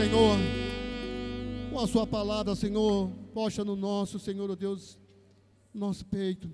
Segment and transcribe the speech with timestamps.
[0.00, 0.38] Senhor,
[1.70, 4.98] com a Sua palavra, Senhor, posta no nosso, Senhor, oh Deus,
[5.74, 6.50] nosso peito,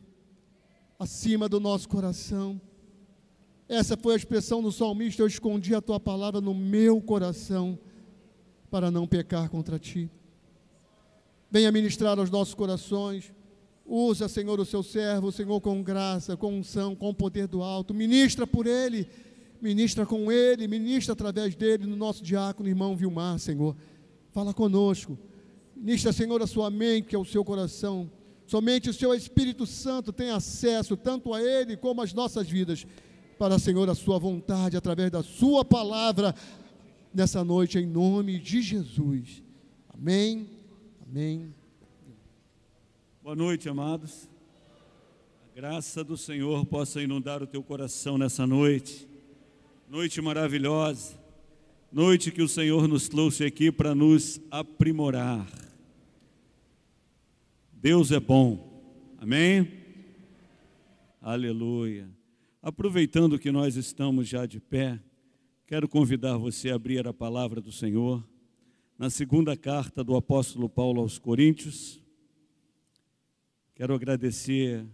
[0.99, 2.61] acima do nosso coração.
[3.69, 7.79] Essa foi a expressão do salmista: Eu escondi a tua palavra no meu coração
[8.69, 10.11] para não pecar contra ti.
[11.49, 13.33] Venha ministrar aos nossos corações.
[13.87, 17.95] Usa, Senhor, o seu servo, Senhor, com graça, com unção, com poder do alto.
[17.95, 19.09] Ministra por ele,
[19.61, 23.77] ministra com ele, ministra através dele no nosso diácono, irmão Vilmar, Senhor.
[24.33, 25.19] Fala conosco.
[25.75, 28.11] Ministra, Senhor, a sua mente, ao seu coração.
[28.47, 32.87] Somente o seu Espírito Santo tem acesso tanto a ele como às nossas vidas
[33.39, 36.35] para, Senhor, a Sua vontade, através da Sua palavra,
[37.13, 39.43] nessa noite, em nome de Jesus.
[39.89, 40.49] Amém,
[41.07, 41.55] amém.
[43.23, 44.29] Boa noite, amados.
[45.51, 49.09] A graça do Senhor possa inundar o teu coração nessa noite.
[49.89, 51.17] Noite maravilhosa.
[51.93, 55.47] Noite que o Senhor nos trouxe aqui para nos aprimorar.
[57.73, 58.83] Deus é bom.
[59.17, 59.71] Amém?
[61.23, 62.11] Aleluia.
[62.61, 65.01] Aproveitando que nós estamos já de pé,
[65.69, 68.27] quero convidar você a abrir a palavra do Senhor
[68.99, 72.03] na segunda carta do apóstolo Paulo aos Coríntios.
[73.73, 74.85] Quero agradecer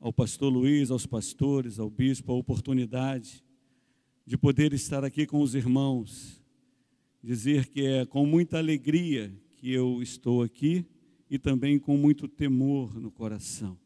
[0.00, 3.44] ao pastor Luiz, aos pastores, ao bispo, a oportunidade
[4.26, 6.42] de poder estar aqui com os irmãos,
[7.22, 10.86] dizer que é com muita alegria que eu estou aqui
[11.30, 13.78] e também com muito temor no coração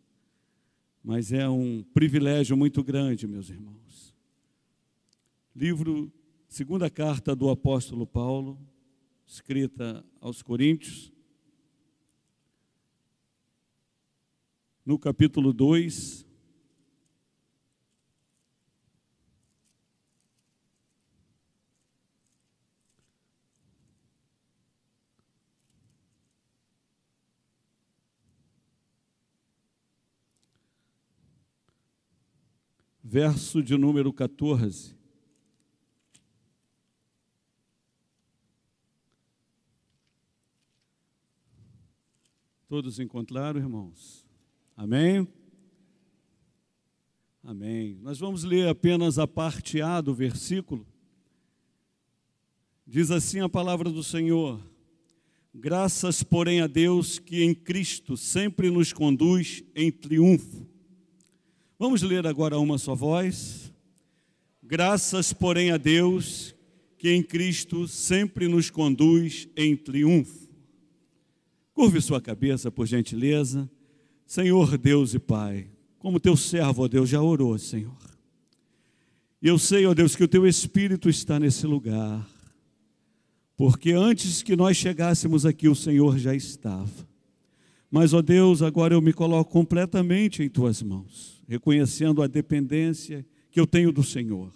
[1.08, 4.14] mas é um privilégio muito grande, meus irmãos.
[5.56, 6.12] Livro,
[6.46, 8.58] segunda carta do apóstolo Paulo,
[9.26, 11.10] escrita aos Coríntios,
[14.84, 16.26] no capítulo 2,
[33.20, 34.94] verso de número 14.
[42.68, 44.24] Todos encontraram, irmãos?
[44.76, 45.26] Amém?
[47.42, 47.98] Amém.
[48.02, 50.86] Nós vamos ler apenas a parte A do versículo.
[52.86, 54.60] Diz assim a palavra do Senhor:
[55.52, 60.77] Graças, porém, a Deus que em Cristo sempre nos conduz em triunfo
[61.78, 63.72] Vamos ler agora uma só voz.
[64.60, 66.52] Graças, porém, a Deus
[66.98, 70.48] que em Cristo sempre nos conduz em triunfo.
[71.72, 73.70] Curve sua cabeça, por gentileza.
[74.26, 77.96] Senhor Deus e Pai, como teu servo, ó Deus, já orou, Senhor.
[79.40, 82.28] E eu sei, ó Deus, que o teu Espírito está nesse lugar,
[83.56, 87.08] porque antes que nós chegássemos aqui, o Senhor já estava.
[87.90, 93.58] Mas, ó Deus, agora eu me coloco completamente em tuas mãos reconhecendo a dependência que
[93.58, 94.52] eu tenho do Senhor.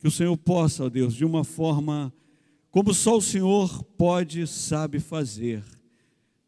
[0.00, 2.12] Que o Senhor possa, ó Deus, de uma forma
[2.70, 5.62] como só o Senhor pode sabe fazer,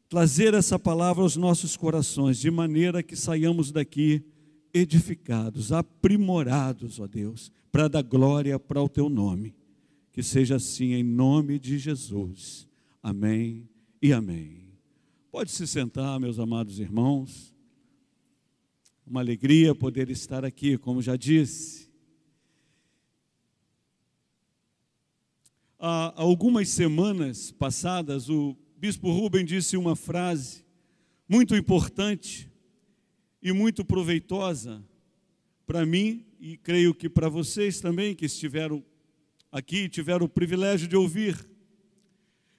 [0.09, 4.23] trazer essa palavra aos nossos corações, de maneira que saiamos daqui
[4.73, 9.55] edificados, aprimorados, ó Deus, para dar glória para o teu nome.
[10.13, 12.67] Que seja assim em nome de Jesus.
[13.03, 13.69] Amém
[14.03, 14.68] e amém.
[15.39, 17.55] Pode se sentar, meus amados irmãos.
[19.07, 21.89] Uma alegria poder estar aqui, como já disse.
[25.79, 30.65] Há algumas semanas passadas, o bispo Rubem disse uma frase
[31.29, 32.51] muito importante
[33.41, 34.85] e muito proveitosa
[35.69, 38.85] para mim e creio que para vocês também que estiveram
[39.53, 41.49] aqui, tiveram o privilégio de ouvir.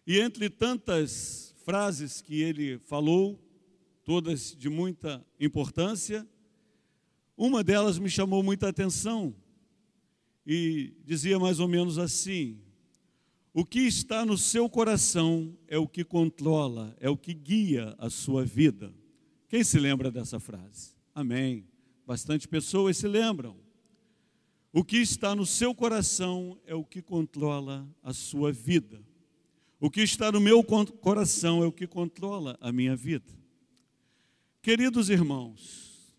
[0.07, 3.39] E entre tantas frases que ele falou,
[4.03, 6.27] todas de muita importância,
[7.37, 9.35] uma delas me chamou muita atenção
[10.47, 12.59] e dizia mais ou menos assim:
[13.53, 18.09] O que está no seu coração é o que controla, é o que guia a
[18.09, 18.91] sua vida.
[19.47, 20.95] Quem se lembra dessa frase?
[21.13, 21.67] Amém.
[22.03, 23.55] Bastante pessoas se lembram.
[24.73, 29.07] O que está no seu coração é o que controla a sua vida.
[29.79, 33.33] O que está no meu coração é o que controla a minha vida.
[34.61, 36.13] Queridos irmãos,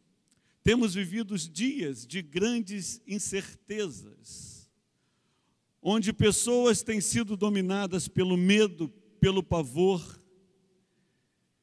[0.63, 4.71] temos vivido dias de grandes incertezas,
[5.83, 8.89] onde pessoas têm sido dominadas pelo medo,
[9.21, 10.19] pelo pavor,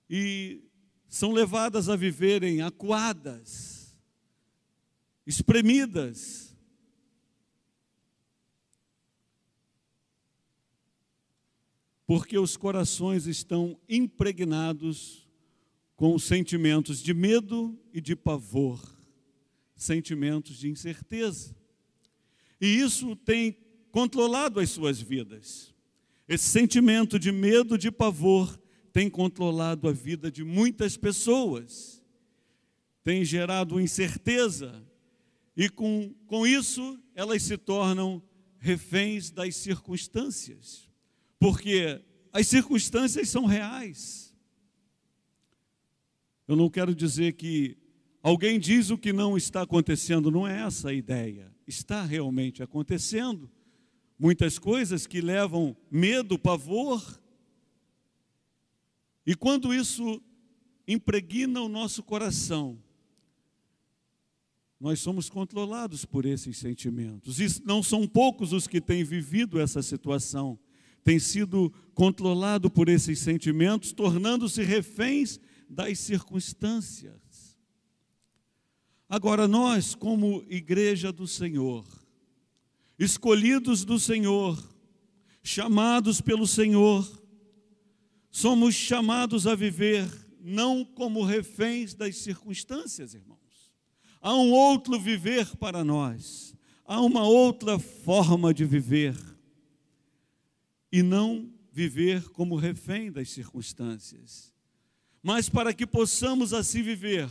[0.08, 0.64] e
[1.08, 3.98] são levadas a viverem acuadas,
[5.26, 6.47] espremidas.
[12.08, 15.28] Porque os corações estão impregnados
[15.98, 18.80] com sentimentos de medo e de pavor,
[19.76, 21.54] sentimentos de incerteza.
[22.62, 23.58] E isso tem
[23.92, 25.76] controlado as suas vidas.
[26.30, 28.58] Esse sentimento de medo, de pavor,
[28.94, 32.02] tem controlado a vida de muitas pessoas,
[33.04, 34.82] tem gerado incerteza,
[35.58, 38.24] e com, com isso elas se tornam
[38.60, 40.87] reféns das circunstâncias,
[41.40, 42.02] porque
[42.32, 44.36] as circunstâncias são reais.
[46.48, 47.78] Eu não quero dizer que
[48.24, 51.54] alguém diz o que não está acontecendo, não é essa a ideia.
[51.68, 53.50] Está realmente acontecendo
[54.18, 57.22] muitas coisas que levam medo, pavor.
[59.26, 60.22] E quando isso
[60.88, 62.82] impregna o nosso coração,
[64.80, 67.40] nós somos controlados por esses sentimentos.
[67.40, 70.58] E não são poucos os que têm vivido essa situação,
[71.08, 75.40] têm sido controlados por esses sentimentos, tornando-se reféns
[75.70, 77.58] das circunstâncias.
[79.08, 81.86] Agora, nós, como igreja do Senhor,
[83.00, 84.62] escolhidos do Senhor,
[85.42, 87.10] chamados pelo Senhor,
[88.30, 90.06] somos chamados a viver
[90.42, 93.38] não como reféns das circunstâncias, irmão
[94.20, 96.54] Há um outro viver para nós,
[96.84, 99.16] há uma outra forma de viver,
[100.92, 104.54] e não viver como refém das circunstâncias.
[105.22, 107.30] Mas para que possamos assim viver,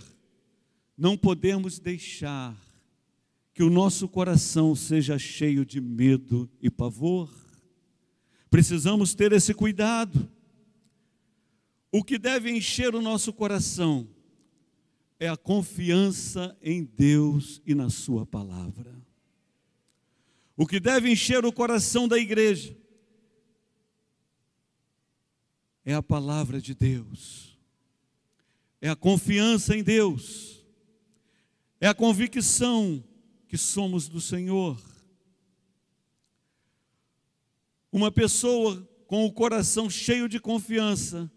[0.96, 2.56] não podemos deixar
[3.52, 7.28] que o nosso coração seja cheio de medo e pavor.
[8.50, 10.30] Precisamos ter esse cuidado.
[11.90, 14.08] O que deve encher o nosso coração
[15.18, 18.94] é a confiança em Deus e na Sua palavra.
[20.56, 22.76] O que deve encher o coração da igreja
[25.86, 27.58] é a palavra de Deus,
[28.82, 30.62] é a confiança em Deus,
[31.80, 33.02] é a convicção
[33.48, 34.78] que somos do Senhor.
[37.90, 41.30] Uma pessoa com o coração cheio de confiança,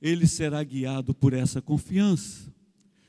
[0.00, 2.52] ele será guiado por essa confiança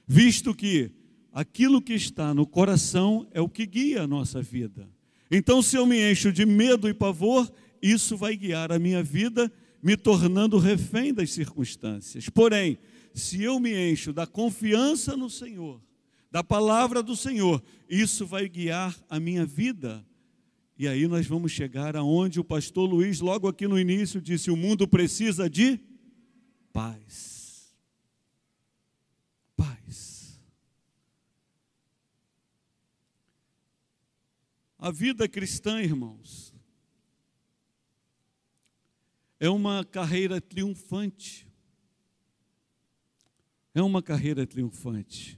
[0.08, 0.92] visto que
[1.32, 4.88] aquilo que está no coração é o que guia a nossa vida.
[5.32, 7.52] Então, se eu me encho de medo e pavor,
[7.82, 9.52] isso vai guiar a minha vida,
[9.84, 12.30] me tornando refém das circunstâncias.
[12.30, 12.78] Porém,
[13.14, 15.82] se eu me encho da confiança no Senhor,
[16.32, 20.06] da palavra do Senhor, isso vai guiar a minha vida.
[20.78, 24.58] E aí nós vamos chegar aonde o pastor Luiz, logo aqui no início, disse: o
[24.58, 25.80] mundo precisa de
[26.72, 27.34] paz.
[34.84, 36.53] A vida cristã, irmãos,
[39.44, 41.46] é uma carreira triunfante.
[43.76, 45.38] É uma carreira triunfante.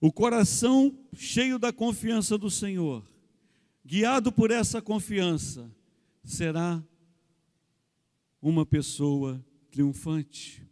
[0.00, 3.06] O coração cheio da confiança do Senhor,
[3.84, 5.70] guiado por essa confiança,
[6.24, 6.82] será
[8.40, 10.66] uma pessoa triunfante.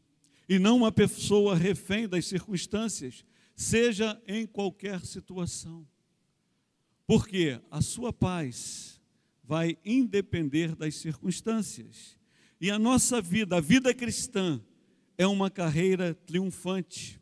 [0.48, 5.86] E não uma pessoa refém das circunstâncias, seja em qualquer situação.
[7.06, 8.99] Porque a sua paz
[9.50, 12.16] vai independer das circunstâncias.
[12.60, 14.64] E a nossa vida, a vida cristã,
[15.18, 17.20] é uma carreira triunfante.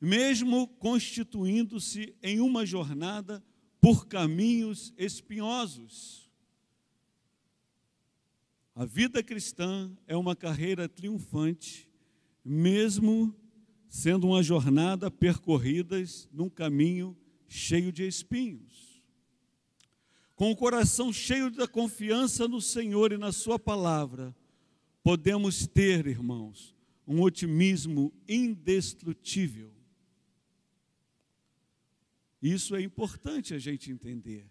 [0.00, 3.44] Mesmo constituindo-se em uma jornada
[3.82, 6.32] por caminhos espinhosos.
[8.74, 11.86] A vida cristã é uma carreira triunfante,
[12.42, 13.36] mesmo
[13.90, 17.14] sendo uma jornada percorrida num caminho
[17.46, 18.85] cheio de espinhos.
[20.36, 24.36] Com o coração cheio da confiança no Senhor e na Sua palavra,
[25.02, 26.76] podemos ter, irmãos,
[27.08, 29.72] um otimismo indestrutível.
[32.42, 34.46] Isso é importante a gente entender.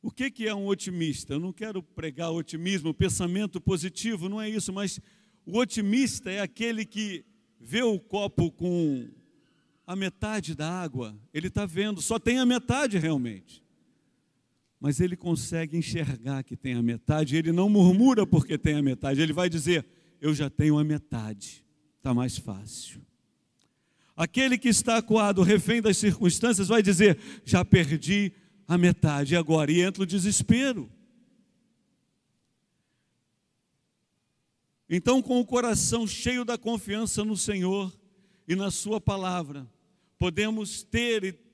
[0.00, 1.34] O que, que é um otimista?
[1.34, 5.00] Eu não quero pregar otimismo, pensamento positivo, não é isso, mas
[5.44, 7.24] o otimista é aquele que
[7.60, 9.10] vê o copo com
[9.84, 13.65] a metade da água, ele está vendo, só tem a metade realmente.
[14.80, 19.20] Mas ele consegue enxergar que tem a metade, ele não murmura porque tem a metade,
[19.20, 19.86] ele vai dizer:
[20.20, 21.64] Eu já tenho a metade,
[21.96, 23.00] está mais fácil.
[24.14, 28.32] Aquele que está acuado, refém das circunstâncias, vai dizer: Já perdi
[28.68, 30.90] a metade agora, e entra o desespero.
[34.88, 37.92] Então, com o coração cheio da confiança no Senhor
[38.46, 39.68] e na Sua palavra,
[40.18, 41.45] podemos ter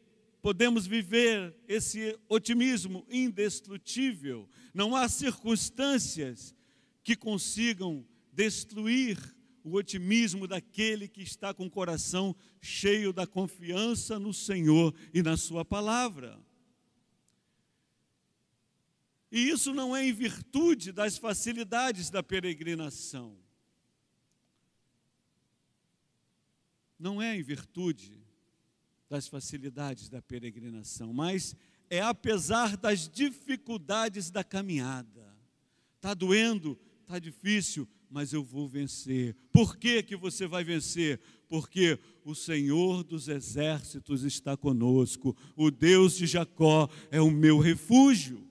[0.43, 4.49] podemos viver esse otimismo indestrutível.
[4.75, 6.53] Não há circunstâncias
[7.05, 9.17] que consigam destruir
[9.63, 15.37] o otimismo daquele que está com o coração cheio da confiança no Senhor e na
[15.37, 16.37] Sua palavra.
[19.31, 23.39] E isso não é em virtude das facilidades da peregrinação.
[26.99, 28.22] Não é em virtude
[29.13, 31.55] das facilidades da peregrinação, mas
[31.91, 35.37] é apesar das dificuldades da caminhada.
[35.97, 39.37] Está doendo, está difícil, mas eu vou vencer.
[39.53, 41.21] Por que, que você vai vencer?
[41.47, 48.49] Porque o Senhor dos exércitos está conosco, o Deus de Jacó é o meu refúgio.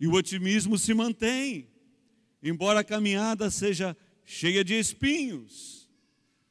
[0.00, 1.68] E o otimismo se mantém,
[2.42, 3.94] embora a caminhada seja
[4.24, 5.83] cheia de espinhos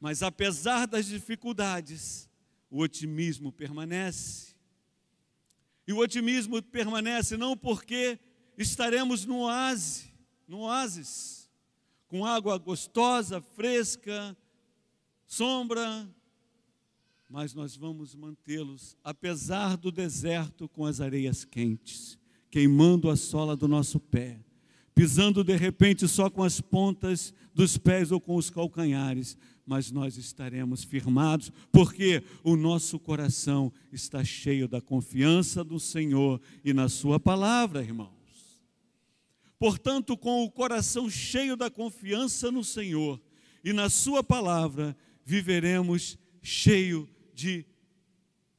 [0.03, 2.29] mas apesar das dificuldades,
[2.69, 4.53] o otimismo permanece.
[5.87, 8.19] E o otimismo permanece não porque
[8.57, 10.11] estaremos no oásis,
[10.45, 11.49] no oásis,
[12.09, 14.35] com água gostosa, fresca,
[15.25, 16.05] sombra,
[17.29, 22.19] mas nós vamos mantê-los, apesar do deserto, com as areias quentes,
[22.51, 24.43] queimando a sola do nosso pé,
[24.93, 30.17] pisando de repente só com as pontas dos pés ou com os calcanhares, mas nós
[30.17, 37.19] estaremos firmados, porque o nosso coração está cheio da confiança do Senhor e na Sua
[37.19, 38.11] palavra, irmãos.
[39.57, 43.21] Portanto, com o coração cheio da confiança no Senhor
[43.63, 47.65] e na Sua palavra, viveremos cheio de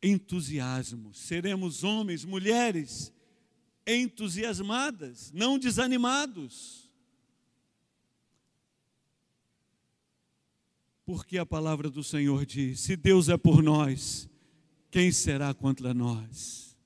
[0.03, 1.13] entusiasmo.
[1.13, 3.14] Seremos homens, mulheres
[3.87, 6.85] entusiasmadas, não desanimados
[11.05, 14.29] Porque a palavra do Senhor diz: se Deus é por nós,
[14.91, 16.77] quem será contra nós?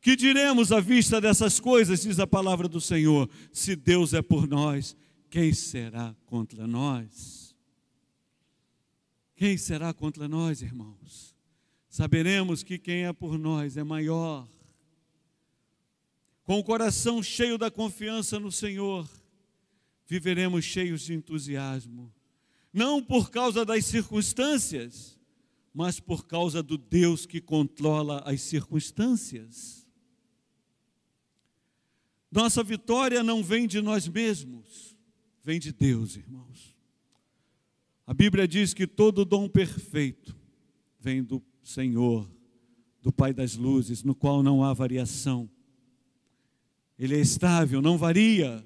[0.00, 4.48] Que diremos à vista dessas coisas, diz a palavra do Senhor: se Deus é por
[4.48, 4.96] nós,
[5.28, 7.54] quem será contra nós?
[9.36, 11.34] Quem será contra nós, irmãos?
[11.88, 14.48] Saberemos que quem é por nós é maior.
[16.44, 19.08] Com o coração cheio da confiança no Senhor,
[20.06, 22.12] viveremos cheios de entusiasmo
[22.72, 25.18] não por causa das circunstâncias,
[25.74, 29.86] mas por causa do Deus que controla as circunstâncias.
[32.30, 34.96] Nossa vitória não vem de nós mesmos,
[35.42, 36.74] vem de Deus, irmãos.
[38.06, 40.34] A Bíblia diz que todo dom perfeito
[40.98, 42.30] vem do Senhor,
[43.02, 45.48] do Pai das luzes, no qual não há variação.
[46.98, 48.64] Ele é estável, não varia.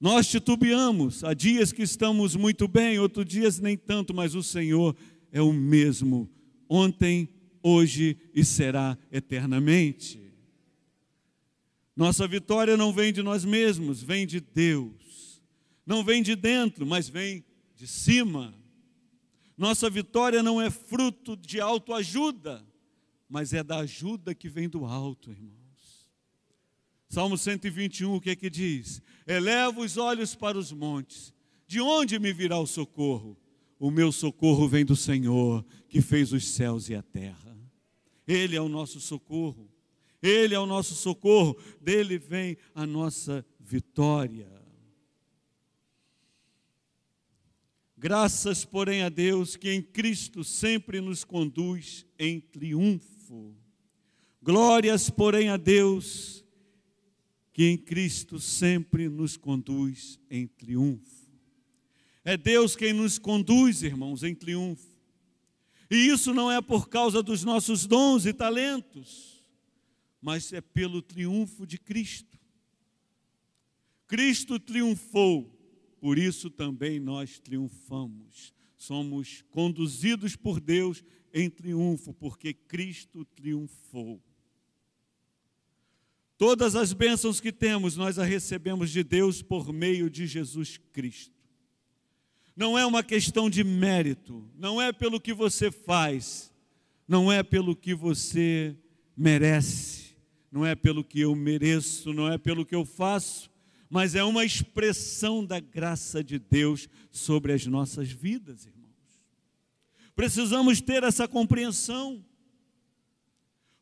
[0.00, 4.94] Nós titubeamos, há dias que estamos muito bem, outros dias nem tanto, mas o Senhor
[5.32, 6.30] é o mesmo,
[6.68, 7.28] ontem,
[7.62, 10.20] hoje e será eternamente.
[11.96, 15.42] Nossa vitória não vem de nós mesmos, vem de Deus.
[15.86, 18.54] Não vem de dentro, mas vem de cima.
[19.56, 22.66] Nossa vitória não é fruto de autoajuda,
[23.28, 25.63] mas é da ajuda que vem do alto, irmão.
[27.14, 29.00] Salmo 121, o que é que diz?
[29.24, 31.32] Eleva os olhos para os montes.
[31.64, 33.38] De onde me virá o socorro?
[33.78, 37.56] O meu socorro vem do Senhor, que fez os céus e a terra.
[38.26, 39.70] Ele é o nosso socorro.
[40.20, 41.56] Ele é o nosso socorro.
[41.80, 44.50] Dele vem a nossa vitória.
[47.96, 53.54] Graças, porém, a Deus que em Cristo sempre nos conduz em triunfo.
[54.42, 56.43] Glórias, porém, a Deus
[57.54, 61.30] que em Cristo sempre nos conduz em triunfo.
[62.24, 64.88] É Deus quem nos conduz, irmãos, em triunfo.
[65.88, 69.46] E isso não é por causa dos nossos dons e talentos,
[70.20, 72.36] mas é pelo triunfo de Cristo.
[74.08, 75.56] Cristo triunfou,
[76.00, 78.52] por isso também nós triunfamos.
[78.76, 84.20] Somos conduzidos por Deus em triunfo, porque Cristo triunfou.
[86.36, 91.32] Todas as bênçãos que temos, nós as recebemos de Deus por meio de Jesus Cristo.
[92.56, 96.52] Não é uma questão de mérito, não é pelo que você faz,
[97.06, 98.76] não é pelo que você
[99.16, 100.16] merece,
[100.50, 103.50] não é pelo que eu mereço, não é pelo que eu faço,
[103.88, 108.84] mas é uma expressão da graça de Deus sobre as nossas vidas, irmãos.
[110.14, 112.24] Precisamos ter essa compreensão.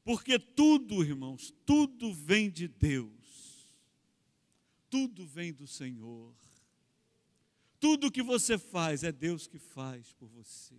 [0.04, 3.12] Porque tudo, irmãos, tudo vem de Deus.
[4.90, 6.34] Tudo vem do Senhor.
[7.78, 10.76] Tudo que você faz é Deus que faz por você.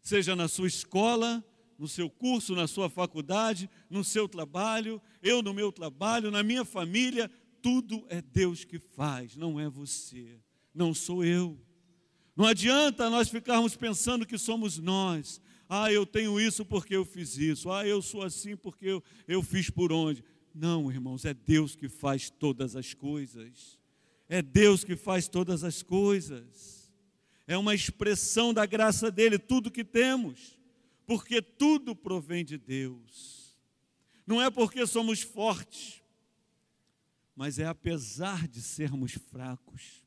[0.00, 1.44] Seja na sua escola,
[1.78, 6.64] no seu curso, na sua faculdade, no seu trabalho, eu no meu trabalho, na minha
[6.64, 7.30] família,
[7.62, 10.40] tudo é Deus que faz, não é você,
[10.74, 11.60] não sou eu.
[12.34, 15.40] Não adianta nós ficarmos pensando que somos nós.
[15.68, 17.70] Ah, eu tenho isso porque eu fiz isso.
[17.70, 20.24] Ah, eu sou assim porque eu, eu fiz por onde.
[20.54, 23.78] Não, irmãos, é Deus que faz todas as coisas.
[24.28, 26.90] É Deus que faz todas as coisas.
[27.46, 30.58] É uma expressão da graça dele, tudo que temos
[31.08, 33.56] porque tudo provém de Deus.
[34.26, 36.02] Não é porque somos fortes,
[37.34, 40.04] mas é apesar de sermos fracos.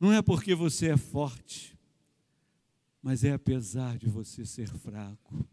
[0.00, 1.71] Não é porque você é forte,
[3.02, 5.46] mas é apesar de você ser fraco.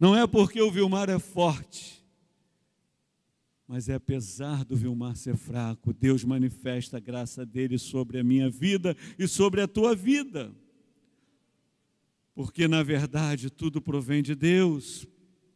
[0.00, 2.04] Não é porque o Vilmar é forte,
[3.66, 8.50] mas é apesar do Vilmar ser fraco, Deus manifesta a graça dele sobre a minha
[8.50, 10.54] vida e sobre a tua vida
[12.34, 15.06] porque na verdade tudo provém de Deus.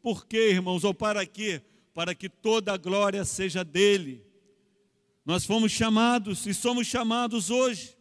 [0.01, 0.85] Por quê, irmãos?
[0.85, 1.61] Ou para quê?
[1.93, 4.25] Para que toda a glória seja dele.
[5.25, 7.97] Nós fomos chamados e somos chamados hoje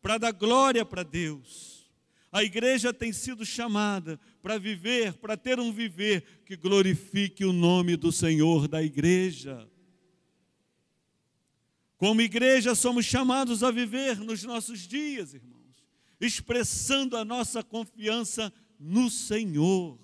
[0.00, 1.73] para dar glória para Deus.
[2.34, 7.96] A igreja tem sido chamada para viver, para ter um viver que glorifique o nome
[7.96, 9.66] do Senhor da igreja.
[11.96, 15.54] Como igreja, somos chamados a viver nos nossos dias, irmãos
[16.24, 19.98] expressando a nossa confiança no Senhor.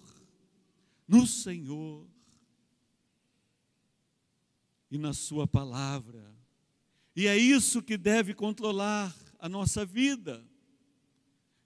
[1.06, 2.06] No Senhor.
[4.90, 6.34] E na Sua palavra.
[7.14, 10.44] E é isso que deve controlar a nossa vida.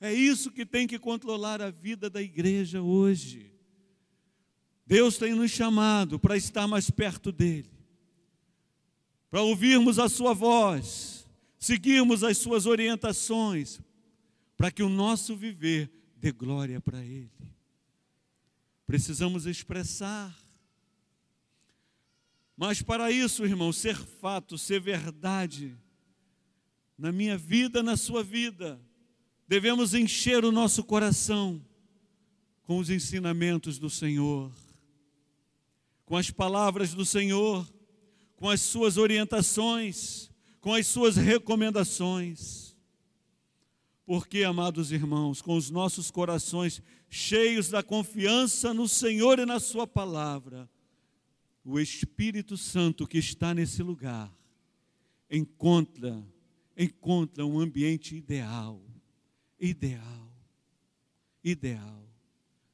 [0.04, 3.50] É isso que tem que controlar a vida da igreja hoje.
[4.86, 7.72] Deus tem nos chamado para estar mais perto dEle,
[9.30, 11.26] para ouvirmos a Sua voz,
[11.58, 13.80] seguirmos as Suas orientações,
[14.58, 17.32] para que o nosso viver dê glória para Ele.
[18.86, 20.38] Precisamos expressar.
[22.54, 25.74] Mas para isso, irmão, ser fato, ser verdade,
[26.98, 28.78] na minha vida, na sua vida,
[29.46, 31.64] devemos encher o nosso coração
[32.64, 34.50] com os ensinamentos do Senhor,
[36.04, 37.66] com as palavras do Senhor,
[38.36, 40.30] com as suas orientações,
[40.60, 42.74] com as suas recomendações.
[44.06, 49.86] Porque, amados irmãos, com os nossos corações cheios da confiança no Senhor e na Sua
[49.86, 50.68] palavra,
[51.64, 54.30] o Espírito Santo que está nesse lugar
[55.30, 56.22] encontra
[56.76, 58.83] encontra um ambiente ideal,
[59.64, 60.32] ideal,
[61.42, 62.04] ideal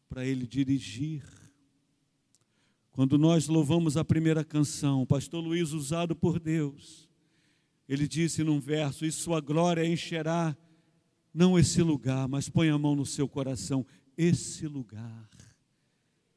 [0.08, 1.22] para ele dirigir.
[2.90, 7.08] Quando nós louvamos a primeira canção, pastor Luiz usado por Deus,
[7.88, 10.56] ele disse num verso: "E sua glória encherá
[11.32, 13.86] não esse lugar, mas põe a mão no seu coração.
[14.16, 15.28] Esse lugar,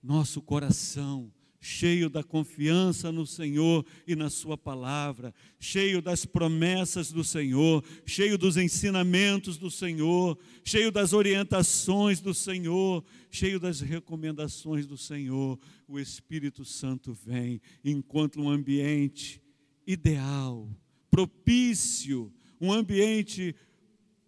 [0.02, 7.24] nosso coração, cheio da confiança no Senhor e na Sua palavra, cheio das promessas do
[7.24, 14.98] Senhor, cheio dos ensinamentos do Senhor, cheio das orientações do Senhor, cheio das recomendações do
[14.98, 19.42] Senhor, o Espírito Santo vem encontra um ambiente
[19.88, 20.70] ideal,
[21.10, 23.56] propício, um ambiente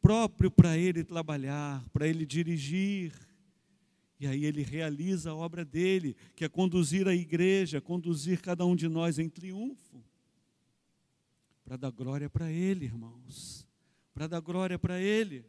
[0.01, 3.11] próprio para ele trabalhar, para ele dirigir.
[4.25, 8.75] E aí ele realiza a obra dele, que é conduzir a igreja, conduzir cada um
[8.75, 10.03] de nós em triunfo.
[11.63, 13.67] Para dar glória para ele, irmãos.
[14.15, 15.45] Para dar glória para ele.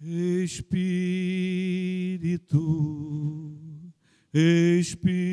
[0.00, 0.78] Espírito,
[4.32, 5.32] Espírito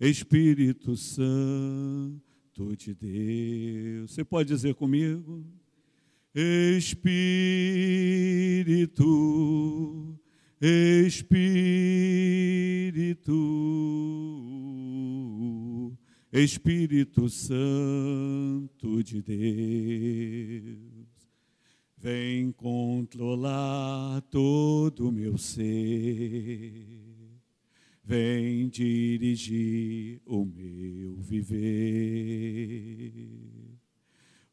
[0.00, 2.31] Espírito Santo
[2.76, 4.12] de Deus.
[4.12, 5.44] Você pode dizer comigo?
[6.34, 7.08] Espírito,
[10.60, 11.38] Espírito,
[16.32, 20.78] Espírito Santo de Deus,
[21.98, 27.01] vem controlar todo o meu ser
[28.12, 31.54] vem dirigir o meu viver,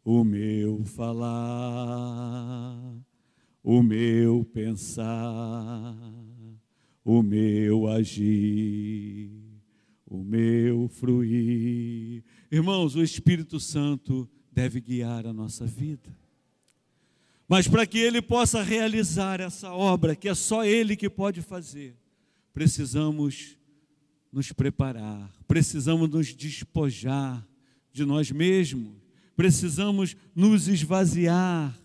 [0.02, 1.36] o meu falar,
[3.62, 5.94] o meu pensar,
[7.04, 9.30] o meu agir,
[10.06, 12.24] o meu fruir.
[12.50, 16.18] Irmãos, o Espírito Santo deve guiar a nossa vida.
[17.46, 21.98] Mas para que ele possa realizar essa obra, que é só ele que pode fazer,
[22.54, 23.58] precisamos
[24.32, 27.46] nos preparar, precisamos nos despojar
[27.92, 28.94] de nós mesmos,
[29.36, 31.78] precisamos nos esvaziar,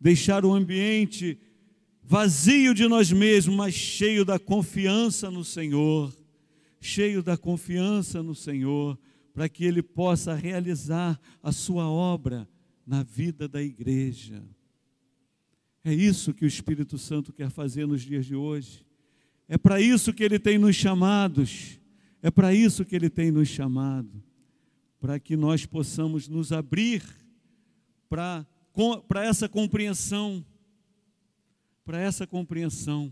[0.00, 1.38] deixar o ambiente
[2.02, 6.14] vazio de nós mesmos, mas cheio da confiança no Senhor,
[6.80, 8.98] cheio da confiança no Senhor,
[9.34, 12.48] para que Ele possa realizar a sua obra
[12.86, 14.42] na vida da igreja.
[15.84, 18.84] É isso que o Espírito Santo quer fazer nos dias de hoje.
[19.48, 21.80] É para isso que Ele tem nos chamados.
[22.22, 24.22] É para isso que Ele tem nos chamado.
[25.00, 27.02] Para que nós possamos nos abrir
[28.10, 28.46] para,
[29.24, 30.44] essa compreensão.
[31.84, 33.10] Para essa compreensão.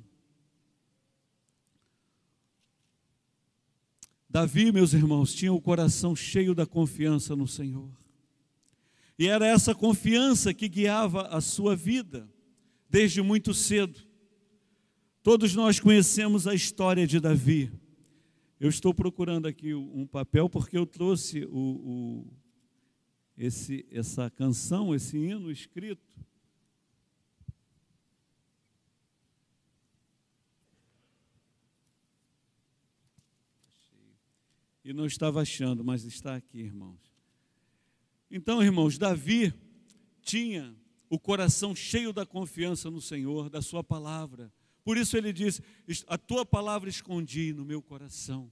[4.28, 7.90] Davi, meus irmãos, tinha o coração cheio da confiança no Senhor.
[9.18, 12.28] E era essa confiança que guiava a sua vida
[12.90, 14.05] desde muito cedo.
[15.26, 17.72] Todos nós conhecemos a história de Davi.
[18.60, 22.32] Eu estou procurando aqui um papel porque eu trouxe o, o,
[23.36, 26.00] esse, essa canção, esse hino escrito.
[34.84, 37.00] E não estava achando, mas está aqui, irmãos.
[38.30, 39.52] Então, irmãos, Davi
[40.22, 40.72] tinha
[41.10, 44.52] o coração cheio da confiança no Senhor, da Sua palavra.
[44.86, 45.60] Por isso ele diz:
[46.06, 48.48] A tua palavra escondi no meu coração.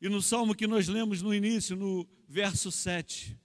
[0.00, 3.36] E no salmo que nós lemos no início, no verso 7,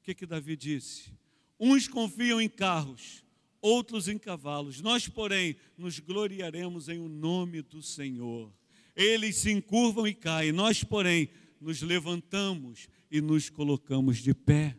[0.00, 1.12] o que, que Davi disse?
[1.56, 3.24] Uns confiam em carros,
[3.62, 4.80] outros em cavalos.
[4.80, 8.52] Nós, porém, nos gloriaremos em o nome do Senhor.
[8.96, 11.30] Eles se encurvam e caem, nós, porém,
[11.60, 14.76] nos levantamos e nos colocamos de pé.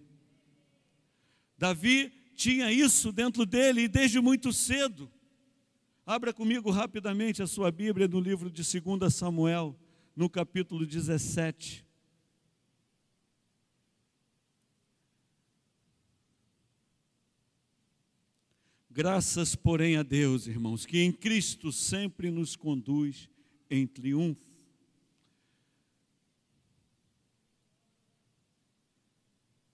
[1.58, 5.10] Davi tinha isso dentro dele e desde muito cedo.
[6.12, 9.80] Abra comigo rapidamente a sua Bíblia no livro de 2 Samuel,
[10.16, 11.86] no capítulo 17.
[18.90, 23.30] Graças, porém, a Deus, irmãos, que em Cristo sempre nos conduz
[23.70, 24.42] em triunfo.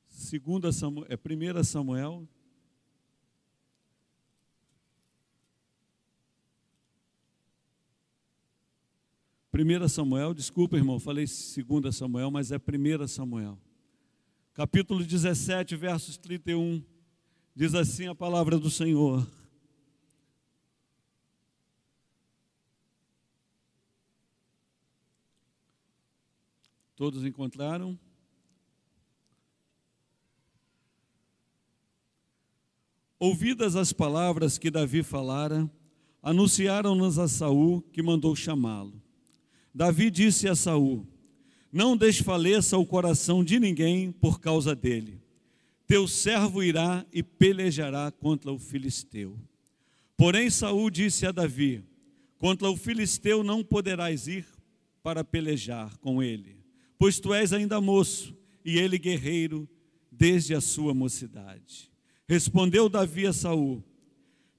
[0.09, 2.27] Segunda Samuel, é 1 Samuel
[9.57, 13.57] 1 Samuel, desculpa irmão, falei 2 Samuel, mas é 1 Samuel.
[14.53, 16.83] Capítulo 17, versos 31,
[17.55, 19.25] diz assim a palavra do Senhor.
[26.97, 27.97] Todos encontraram?
[33.17, 35.71] Ouvidas as palavras que Davi falara,
[36.21, 39.04] anunciaram-nas a Saul, que mandou chamá-lo.
[39.75, 41.05] Davi disse a Saul:
[41.69, 45.21] Não desfaleça o coração de ninguém por causa dele.
[45.85, 49.37] Teu servo irá e pelejará contra o filisteu.
[50.15, 51.83] Porém Saul disse a Davi:
[52.37, 54.45] Contra o filisteu não poderás ir
[55.03, 56.55] para pelejar com ele,
[56.97, 58.33] pois tu és ainda moço
[58.63, 59.67] e ele guerreiro
[60.09, 61.91] desde a sua mocidade.
[62.29, 63.83] Respondeu Davi a Saul: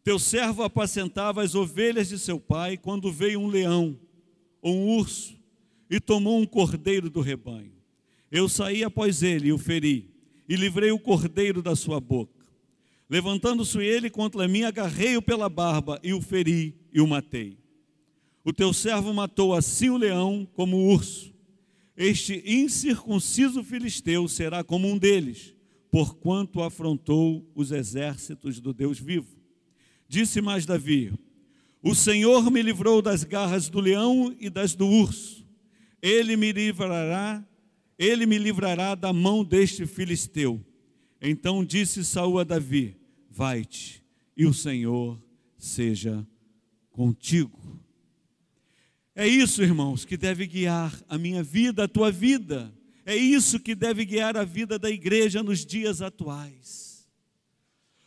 [0.04, 3.98] Teu servo apacentava as ovelhas de seu pai quando veio um leão
[4.62, 5.36] um urso
[5.88, 7.72] e tomou um cordeiro do rebanho.
[8.30, 10.10] Eu saí após ele e o feri,
[10.48, 12.44] e livrei o cordeiro da sua boca.
[13.08, 17.56] Levantando-se ele contra mim, agarrei-o pela barba e o feri e o matei.
[18.44, 21.32] O teu servo matou assim o leão como o urso.
[21.96, 25.54] Este incircunciso filisteu será como um deles,
[25.90, 29.36] porquanto afrontou os exércitos do Deus vivo.
[30.08, 31.12] Disse mais Davi:
[31.82, 35.46] o Senhor me livrou das garras do leão e das do urso.
[36.02, 37.44] Ele me livrará,
[37.98, 40.64] ele me livrará da mão deste filisteu.
[41.20, 42.96] Então disse Saul a Davi:
[43.30, 44.02] Vai-te,
[44.36, 45.20] e o Senhor
[45.56, 46.26] seja
[46.90, 47.80] contigo.
[49.14, 52.72] É isso, irmãos, que deve guiar a minha vida, a tua vida.
[53.04, 57.08] É isso que deve guiar a vida da igreja nos dias atuais.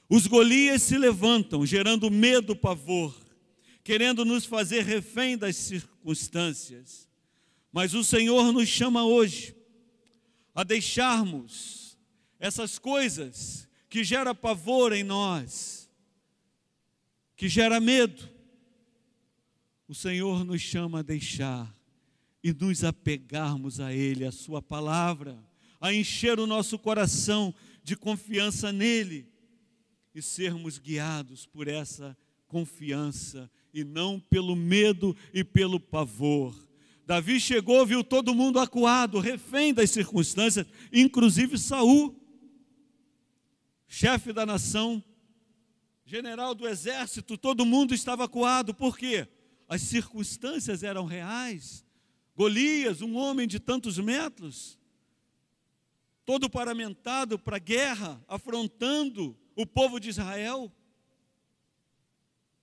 [0.09, 3.28] Os Golias se levantam, gerando medo, pavor
[3.89, 7.09] querendo nos fazer refém das circunstâncias.
[7.71, 9.55] Mas o Senhor nos chama hoje
[10.53, 11.97] a deixarmos
[12.39, 15.89] essas coisas que gera pavor em nós,
[17.35, 18.29] que gera medo.
[19.87, 21.75] O Senhor nos chama a deixar
[22.43, 25.43] e nos apegarmos a Ele, a Sua palavra,
[25.81, 29.27] a encher o nosso coração de confiança nele
[30.13, 36.55] e sermos guiados por essa confiança e não pelo medo e pelo pavor.
[37.05, 42.15] Davi chegou, viu todo mundo acuado, refém das circunstâncias, inclusive Saul.
[43.87, 45.03] chefe da nação,
[46.05, 49.27] general do exército, todo mundo estava acuado, por quê?
[49.67, 51.83] As circunstâncias eram reais.
[52.35, 54.79] Golias, um homem de tantos metros,
[56.25, 60.71] todo paramentado para a guerra, afrontando o povo de Israel.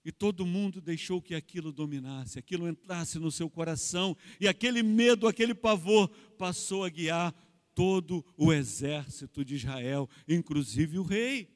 [0.06, 5.26] E todo mundo deixou que aquilo dominasse, aquilo entrasse no seu coração, e aquele medo,
[5.26, 7.34] aquele pavor passou a guiar
[7.74, 11.52] todo o exército de Israel, inclusive o rei.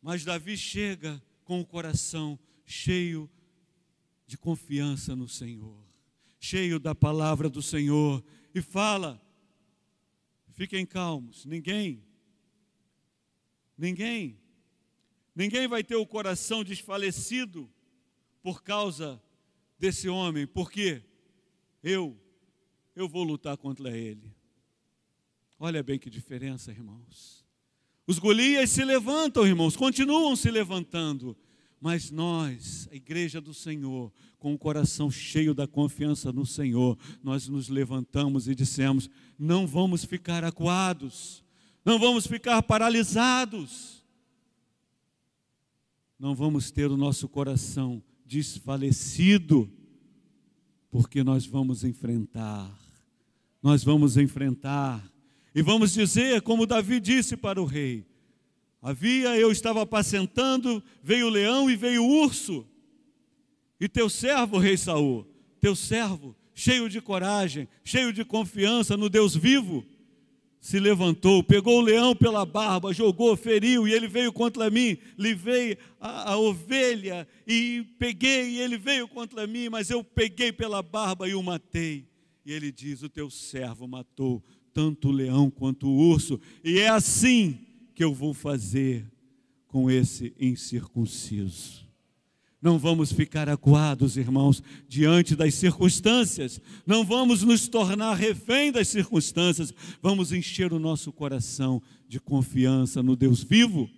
[0.00, 3.28] Mas Davi chega com o coração cheio
[4.26, 5.84] de confiança no Senhor,
[6.40, 9.22] cheio da palavra do Senhor, e fala:
[10.52, 12.02] fiquem calmos, ninguém,
[13.76, 14.42] ninguém
[15.34, 17.68] Ninguém vai ter o coração desfalecido
[18.42, 19.20] por causa
[19.78, 21.02] desse homem, porque
[21.82, 22.16] eu,
[22.94, 24.32] eu vou lutar contra ele.
[25.58, 27.44] Olha bem que diferença, irmãos.
[28.06, 31.36] Os Golias se levantam, irmãos, continuam se levantando,
[31.80, 37.48] mas nós, a igreja do Senhor, com o coração cheio da confiança no Senhor, nós
[37.48, 41.42] nos levantamos e dissemos: não vamos ficar acuados,
[41.84, 44.03] não vamos ficar paralisados
[46.18, 49.70] não vamos ter o nosso coração desfalecido,
[50.90, 52.72] porque nós vamos enfrentar,
[53.62, 55.04] nós vamos enfrentar,
[55.54, 58.06] e vamos dizer, como Davi disse para o rei:
[58.80, 62.66] havia, eu estava apacentando, veio o leão e veio o urso,
[63.80, 65.26] e teu servo, rei Saul,
[65.60, 69.84] teu servo, cheio de coragem, cheio de confiança no Deus vivo,
[70.64, 74.96] se levantou, pegou o leão pela barba, jogou, feriu, e ele veio contra mim.
[75.18, 80.82] Livrei a, a ovelha e peguei, e ele veio contra mim, mas eu peguei pela
[80.82, 82.08] barba e o matei.
[82.46, 86.88] E ele diz: O teu servo matou tanto o leão quanto o urso, e é
[86.88, 87.58] assim
[87.94, 89.04] que eu vou fazer
[89.66, 91.83] com esse incircunciso.
[92.64, 96.58] Não vamos ficar acuados, irmãos, diante das circunstâncias.
[96.86, 99.70] Não vamos nos tornar refém das circunstâncias.
[100.00, 103.90] Vamos encher o nosso coração de confiança no Deus vivo.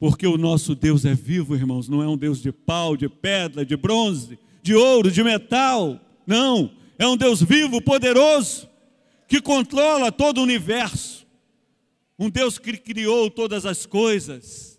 [0.00, 3.64] Porque o nosso Deus é vivo, irmãos, não é um Deus de pau, de pedra,
[3.64, 6.00] de bronze, de ouro, de metal.
[6.26, 8.68] Não, é um Deus vivo, poderoso,
[9.28, 11.24] que controla todo o universo.
[12.18, 14.75] Um Deus que criou todas as coisas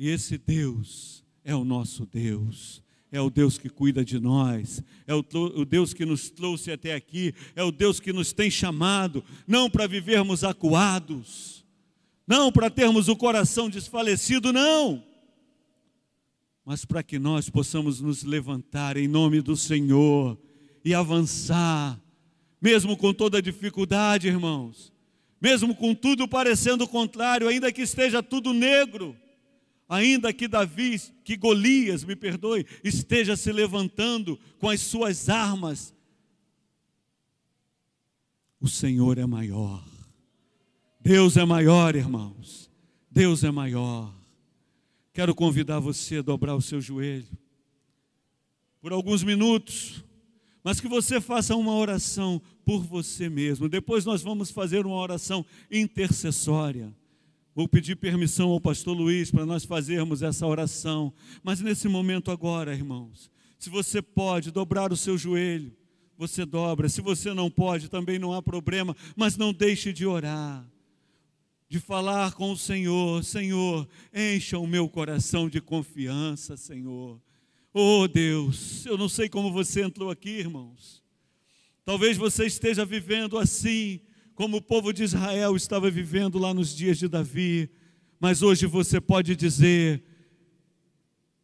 [0.00, 2.82] e esse Deus é o nosso Deus,
[3.12, 5.22] é o Deus que cuida de nós, é o,
[5.54, 9.68] o, Deus que nos trouxe até aqui, é o Deus que nos tem chamado, não
[9.68, 11.66] para vivermos acuados,
[12.26, 15.04] não para termos o coração desfalecido, não,
[16.64, 20.40] mas para que nós possamos nos levantar em nome do Senhor
[20.82, 22.00] e avançar,
[22.58, 24.94] mesmo com toda a dificuldade, irmãos,
[25.38, 29.14] mesmo com tudo parecendo contrário, ainda que esteja tudo negro
[29.90, 35.92] ainda que Davi, que Golias, me perdoe, esteja se levantando com as suas armas,
[38.60, 39.84] o Senhor é maior.
[41.00, 42.70] Deus é maior, irmãos.
[43.10, 44.14] Deus é maior.
[45.12, 47.26] Quero convidar você a dobrar o seu joelho
[48.80, 50.04] por alguns minutos,
[50.62, 53.68] mas que você faça uma oração por você mesmo.
[53.68, 56.94] Depois nós vamos fazer uma oração intercessória.
[57.54, 61.12] Vou pedir permissão ao pastor Luiz para nós fazermos essa oração.
[61.42, 65.76] Mas nesse momento agora, irmãos, se você pode dobrar o seu joelho,
[66.16, 66.88] você dobra.
[66.88, 70.64] Se você não pode, também não há problema, mas não deixe de orar.
[71.68, 77.20] De falar com o Senhor, Senhor, encha o meu coração de confiança, Senhor.
[77.72, 81.02] Oh Deus, eu não sei como você entrou aqui, irmãos.
[81.84, 84.00] Talvez você esteja vivendo assim,
[84.40, 87.68] como o povo de Israel estava vivendo lá nos dias de Davi,
[88.18, 90.02] mas hoje você pode dizer: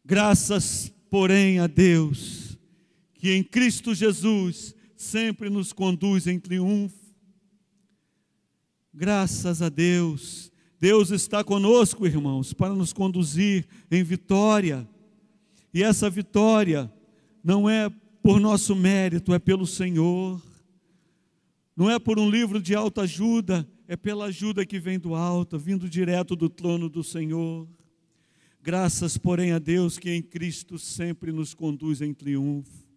[0.03, 2.57] graças, porém, a Deus,
[3.13, 6.97] que em Cristo Jesus sempre nos conduz em triunfo.
[8.91, 14.89] Graças a Deus, Deus está conosco, irmãos, para nos conduzir em vitória.
[15.71, 16.91] E essa vitória
[17.43, 17.91] não é
[18.23, 20.41] por nosso mérito, é pelo Senhor.
[21.77, 25.59] Não é por um livro de alta ajuda, é pela ajuda que vem do alto,
[25.59, 27.67] vindo direto do trono do Senhor.
[28.63, 32.87] Graças, porém, a Deus que em Cristo sempre nos conduz em triunfo.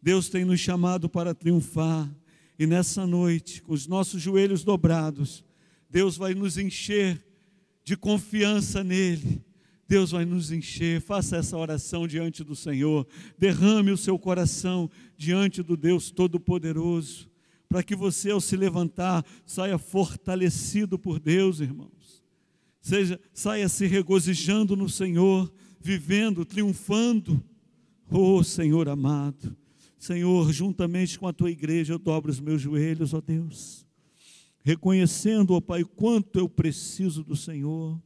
[0.00, 2.10] Deus tem nos chamado para triunfar,
[2.58, 5.44] e nessa noite, com os nossos joelhos dobrados,
[5.90, 7.22] Deus vai nos encher
[7.84, 9.44] de confiança nele.
[9.86, 11.02] Deus vai nos encher.
[11.02, 13.06] Faça essa oração diante do Senhor.
[13.36, 17.30] Derrame o seu coração diante do Deus Todo-Poderoso
[17.72, 22.22] para que você, ao se levantar, saia fortalecido por Deus, irmãos.
[22.82, 27.42] Seja, saia se regozijando no Senhor, vivendo, triunfando.
[28.10, 29.56] Oh, Senhor amado,
[29.98, 33.86] Senhor, juntamente com a tua igreja, eu dobro os meus joelhos, ó Deus,
[34.62, 37.98] reconhecendo, ó Pai, quanto eu preciso do Senhor,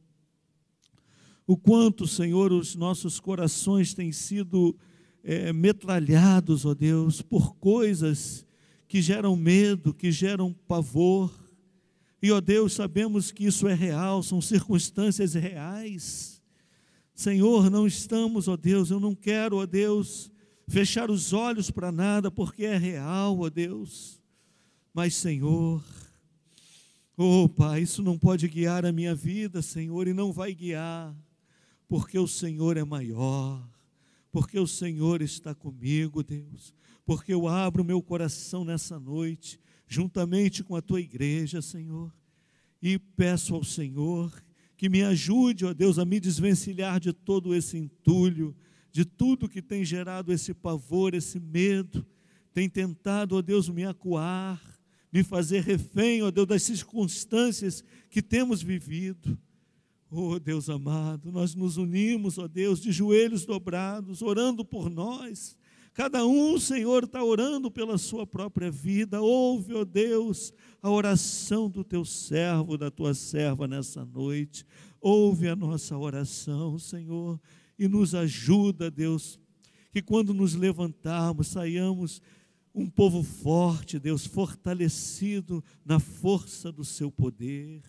[1.45, 4.73] o quanto, Senhor, os nossos corações têm sido
[5.21, 8.46] é, metralhados, ó Deus, por coisas
[8.87, 11.31] que geram medo, que geram pavor.
[12.21, 16.41] E, ó Deus, sabemos que isso é real, são circunstâncias reais.
[17.13, 20.31] Senhor, não estamos, ó Deus, eu não quero, ó Deus,
[20.67, 24.21] fechar os olhos para nada, porque é real, ó Deus.
[24.93, 25.83] Mas, Senhor,
[27.15, 31.15] oh Pai, isso não pode guiar a minha vida, Senhor, e não vai guiar,
[31.87, 33.67] porque o Senhor é maior
[34.37, 36.71] porque o Senhor está comigo, Deus,
[37.07, 42.13] porque eu abro meu coração nessa noite, juntamente com a tua igreja, Senhor,
[42.81, 44.29] e peço ao Senhor
[44.75, 48.53] que me ajude, ó Deus, a me desvencilhar de todo esse entulho,
[48.91, 52.05] de tudo que tem gerado esse pavor, esse medo,
[52.53, 54.61] tem tentado, ó Deus, me acuar,
[55.09, 59.39] me fazer refém, ó Deus, das circunstâncias que temos vivido.
[60.11, 65.57] Oh Deus amado, nós nos unimos, ó Deus, de joelhos dobrados, orando por nós.
[65.97, 69.19] Cada um, Senhor, está orando pela sua própria vida.
[69.19, 74.63] Ouve, ó Deus, a oração do teu servo, da tua serva nessa noite.
[75.01, 77.41] Ouve a nossa oração, Senhor,
[77.79, 79.39] e nos ajuda, Deus,
[79.91, 82.21] que quando nos levantarmos, saiamos
[82.75, 87.81] um povo forte, Deus, fortalecido na força do seu poder.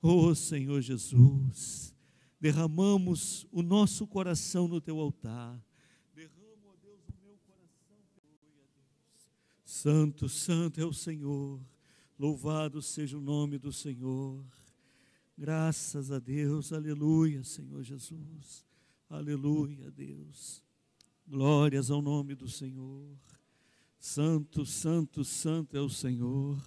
[0.00, 1.94] Oh Senhor Jesus,
[2.40, 5.62] derramamos o nosso coração no teu altar.
[6.14, 7.96] Derrama, ó Deus, o meu coração.
[8.14, 8.34] Deus.
[9.84, 11.60] Santo, santo é o Senhor.
[12.18, 14.42] Louvado seja o nome do Senhor.
[15.36, 16.72] Graças a Deus.
[16.72, 18.64] Aleluia, Senhor Jesus.
[19.10, 20.64] Aleluia, Deus.
[21.26, 23.14] Glórias ao nome do Senhor.
[23.98, 26.58] Santo, santo, santo é o Senhor.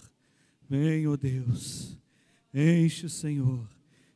[0.69, 1.97] Vem, ó Deus.
[2.53, 3.67] Enche, Senhor,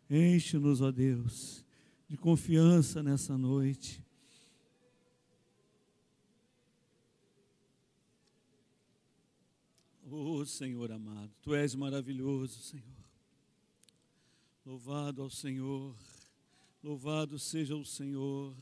[0.07, 1.65] enche-nos, ó Deus,
[2.07, 4.05] de confiança nessa noite.
[10.13, 12.83] Oh, Senhor amado, Tu és maravilhoso, Senhor.
[14.65, 15.95] Louvado ao Senhor,
[16.83, 18.53] louvado seja o Senhor,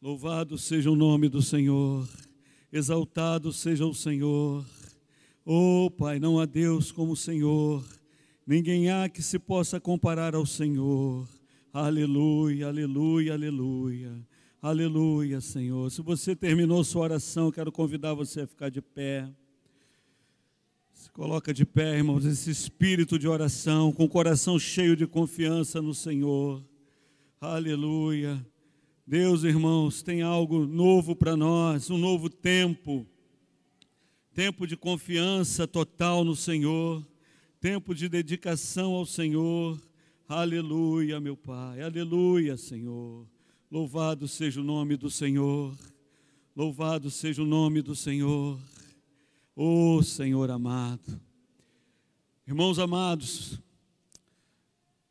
[0.00, 2.08] louvado seja o nome do Senhor,
[2.70, 4.64] exaltado seja o Senhor.
[5.44, 7.84] Oh, Pai, não há Deus como o Senhor
[8.46, 11.26] Ninguém há que se possa comparar ao Senhor.
[11.72, 14.12] Aleluia, aleluia, aleluia.
[14.60, 15.90] Aleluia, Senhor.
[15.90, 19.30] Se você terminou sua oração, quero convidar você a ficar de pé.
[21.04, 25.82] Se coloca de pé, irmãos, esse espírito de oração, com o coração cheio de confiança
[25.82, 26.64] no Senhor.
[27.38, 28.42] Aleluia.
[29.06, 33.06] Deus, irmãos, tem algo novo para nós, um novo tempo.
[34.32, 37.04] Tempo de confiança total no Senhor
[37.60, 39.80] tempo de dedicação ao Senhor.
[40.28, 41.80] Aleluia, meu Pai.
[41.80, 43.26] Aleluia, Senhor.
[43.70, 45.74] Louvado seja o nome do Senhor.
[46.54, 48.58] Louvado seja o nome do Senhor.
[49.56, 51.20] Oh, Senhor amado.
[52.46, 53.58] Irmãos amados,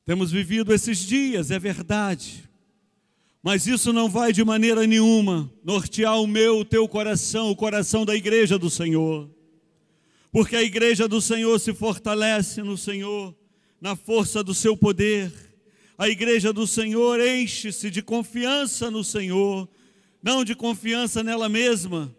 [0.05, 2.49] temos vivido esses dias, é verdade.
[3.41, 8.05] Mas isso não vai de maneira nenhuma nortear o meu, o teu coração, o coração
[8.05, 9.29] da igreja do Senhor
[10.33, 13.35] porque a igreja do Senhor se fortalece no Senhor,
[13.79, 15.31] na força do seu poder.
[15.95, 19.69] A igreja do Senhor enche-se de confiança no Senhor,
[20.23, 22.13] não de confiança nela mesma,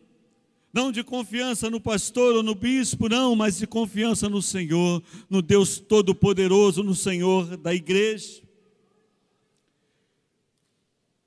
[0.75, 5.41] não de confiança no pastor ou no bispo, não, mas de confiança no Senhor, no
[5.41, 8.43] Deus Todo-Poderoso, no Senhor da igreja.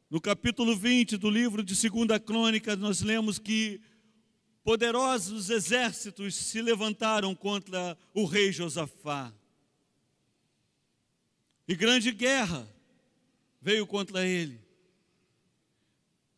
[0.09, 3.79] No capítulo 20 do livro de 2 Crônica, nós lemos que
[4.65, 9.33] poderosos exércitos se levantaram contra o rei Josafá.
[11.65, 12.67] E grande guerra
[13.61, 14.66] veio contra ele.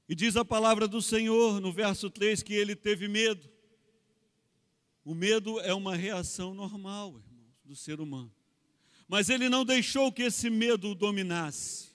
[0.10, 3.48] E diz a palavra do Senhor no verso 3 que ele teve medo.
[5.06, 8.34] O medo é uma reação normal, irmãos, do ser humano.
[9.08, 11.90] Mas ele não deixou que esse medo o dominasse.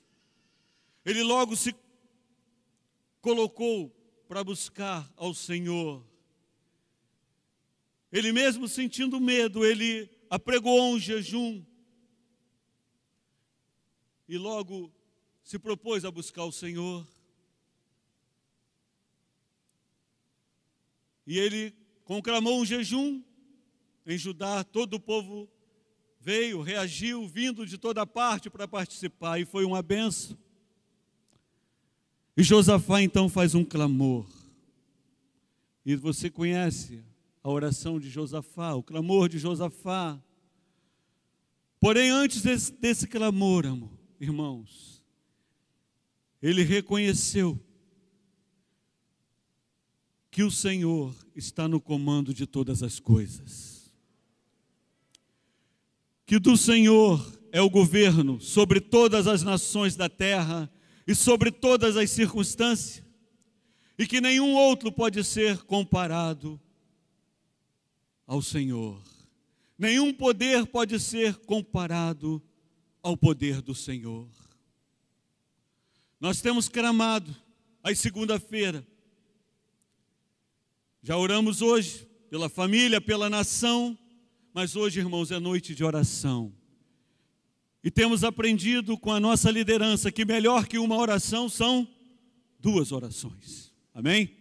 [1.04, 1.74] Ele logo se
[3.20, 3.90] colocou
[4.26, 6.02] para buscar ao Senhor
[8.14, 11.64] ele mesmo sentindo medo, ele apregou um jejum.
[14.28, 14.94] E logo
[15.42, 17.04] se propôs a buscar o Senhor.
[21.26, 23.22] E ele conclamou um jejum
[24.06, 25.48] em Judá, todo o povo
[26.20, 30.36] veio, reagiu, vindo de toda parte para participar, e foi uma benção.
[32.36, 34.26] E Josafá então faz um clamor.
[35.84, 37.04] E você conhece
[37.42, 40.18] a oração de Josafá, o clamor de Josafá.
[41.78, 45.04] Porém, antes desse, desse clamor, amor, irmãos,
[46.42, 47.60] ele reconheceu
[50.34, 53.94] que o Senhor está no comando de todas as coisas.
[56.26, 60.68] Que do Senhor é o governo sobre todas as nações da terra
[61.06, 63.06] e sobre todas as circunstâncias,
[63.96, 66.60] e que nenhum outro pode ser comparado
[68.26, 69.00] ao Senhor.
[69.78, 72.42] Nenhum poder pode ser comparado
[73.00, 74.28] ao poder do Senhor.
[76.18, 77.32] Nós temos clamado
[77.84, 78.84] às segunda-feira.
[81.06, 83.96] Já oramos hoje pela família, pela nação,
[84.54, 86.50] mas hoje, irmãos, é noite de oração.
[87.82, 91.86] E temos aprendido com a nossa liderança que melhor que uma oração são
[92.58, 93.70] duas orações.
[93.92, 94.34] Amém?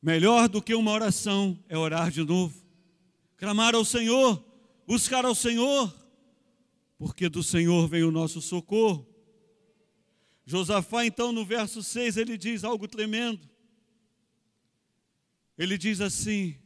[0.00, 2.54] Melhor do que uma oração é orar de novo,
[3.36, 4.40] clamar ao Senhor,
[4.86, 5.92] buscar ao Senhor,
[6.96, 9.04] porque do Senhor vem o nosso socorro.
[10.46, 13.50] Josafá, então, no verso 6, ele diz algo tremendo.
[15.62, 16.56] Ele diz assim: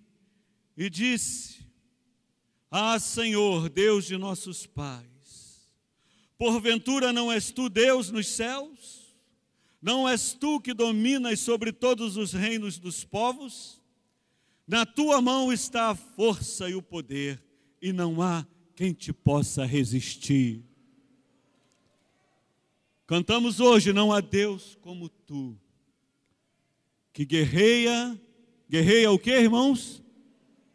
[0.74, 1.58] E disse:
[2.70, 5.70] Ah, Senhor, Deus de nossos pais,
[6.38, 9.14] porventura não és tu Deus nos céus?
[9.82, 13.82] Não és tu que dominas sobre todos os reinos dos povos?
[14.66, 17.44] Na tua mão está a força e o poder,
[17.82, 20.64] e não há quem te possa resistir.
[23.06, 25.54] Cantamos hoje, não há Deus como tu,
[27.12, 28.18] que guerreia,
[28.68, 30.02] guerreia o que, irmãos?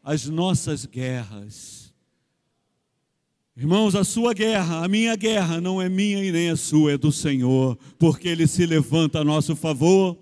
[0.04, 1.82] As nossas guerras
[3.56, 6.98] Irmãos, a sua guerra, a minha guerra não é minha e nem a sua, é
[6.98, 10.18] do Senhor, porque Ele se levanta a nosso favor.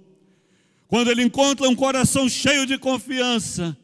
[0.88, 3.78] Quando Ele encontra um coração cheio de confiança,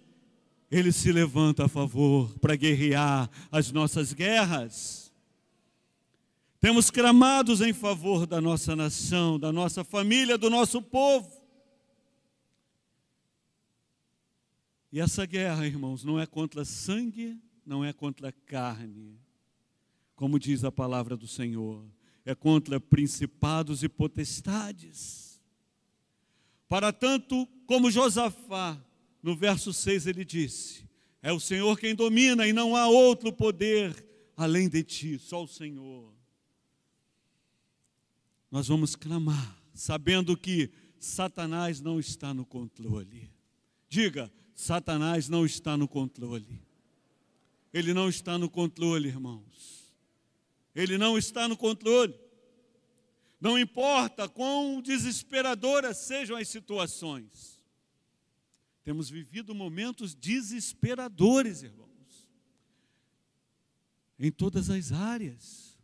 [0.69, 5.13] Ele se levanta a favor para guerrear as nossas guerras.
[6.59, 11.31] Temos cramados em favor da nossa nação, da nossa família, do nosso povo.
[14.95, 19.19] E essa guerra, irmãos, não é contra sangue, não é contra carne
[20.15, 21.85] como diz a palavra do Senhor,
[22.23, 25.41] é contra principados e potestades.
[26.67, 28.81] Para tanto, como Josafá,
[29.21, 30.89] no verso 6 ele disse:
[31.21, 34.03] É o Senhor quem domina e não há outro poder
[34.35, 36.13] além de ti, só o Senhor.
[38.49, 43.29] Nós vamos clamar, sabendo que Satanás não está no controle.
[43.89, 46.61] Diga, Satanás não está no controle.
[47.73, 49.93] Ele não está no controle, irmãos.
[50.73, 52.15] Ele não está no controle.
[53.39, 57.59] Não importa quão desesperadoras sejam as situações.
[58.81, 61.85] Temos vivido momentos desesperadores, irmãos.
[64.17, 65.77] Em todas as áreas.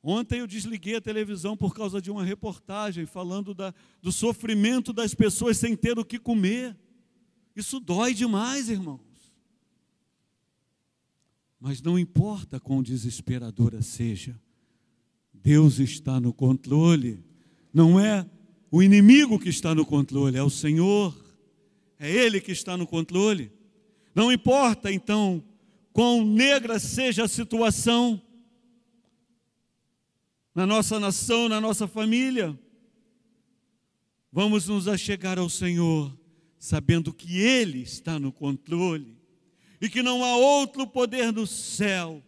[0.00, 5.14] Ontem eu desliguei a televisão por causa de uma reportagem falando da, do sofrimento das
[5.14, 6.78] pessoas sem ter o que comer.
[7.54, 9.00] Isso dói demais, irmão.
[11.60, 14.38] Mas não importa quão desesperadora seja,
[15.32, 17.24] Deus está no controle.
[17.72, 18.28] Não é
[18.70, 21.14] o inimigo que está no controle, é o Senhor.
[21.98, 23.52] É Ele que está no controle.
[24.14, 25.42] Não importa então
[25.92, 28.20] quão negra seja a situação
[30.54, 32.58] na nossa nação, na nossa família,
[34.30, 36.16] vamos nos achegar ao Senhor,
[36.64, 39.18] sabendo que Ele está no controle
[39.78, 42.22] e que não há outro poder no céu,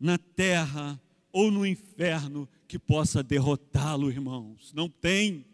[0.00, 1.00] na terra
[1.32, 4.72] ou no inferno que possa derrotá-lo, irmãos.
[4.74, 5.44] Não tem.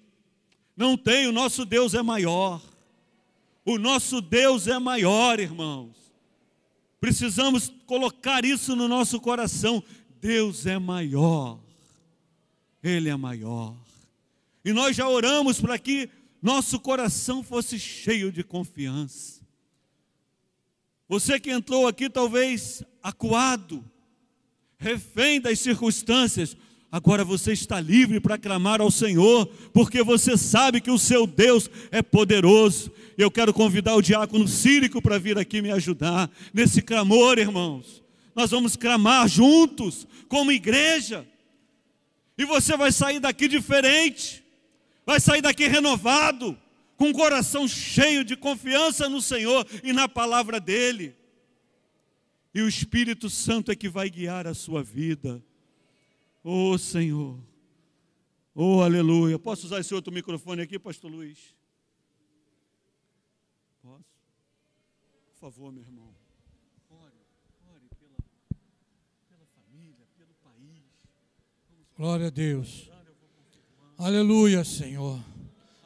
[0.75, 2.63] Não tem, o nosso Deus é maior.
[3.63, 5.95] O nosso Deus é maior, irmãos.
[6.99, 9.85] Precisamos colocar isso no nosso coração.
[10.19, 11.59] Deus é maior.
[12.83, 13.77] Ele é maior.
[14.65, 16.09] E nós já oramos para que
[16.43, 19.37] nosso coração fosse cheio de confiança
[21.09, 23.85] você que entrou aqui talvez acuado,
[24.77, 26.57] refém das circunstâncias,
[26.91, 31.71] agora você está livre para clamar ao Senhor, porque você sabe que o seu Deus
[31.93, 32.91] é poderoso.
[33.17, 38.03] Eu quero convidar o diácono Círico para vir aqui me ajudar nesse clamor, irmãos.
[38.35, 41.27] Nós vamos clamar juntos, como igreja,
[42.37, 44.45] e você vai sair daqui diferente,
[45.07, 46.61] vai sair daqui renovado,
[46.97, 51.15] com o coração cheio de confiança no Senhor e na palavra dEle.
[52.53, 55.43] E o Espírito Santo é que vai guiar a sua vida.
[56.43, 57.39] Oh Senhor.
[58.55, 59.39] Oh aleluia.
[59.39, 61.55] Posso usar esse outro microfone aqui, Pastor Luiz?
[63.83, 64.05] Posso?
[65.27, 66.15] Por favor, meu irmão.
[66.89, 67.13] Ore,
[67.69, 68.17] ore pela,
[69.29, 70.83] pela família, pelo país.
[71.95, 72.96] Glória a Deus.
[73.99, 75.19] Aleluia, Senhor.